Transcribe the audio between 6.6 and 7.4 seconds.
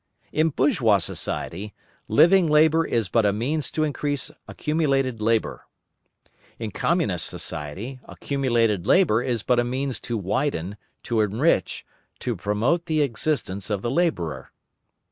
Communist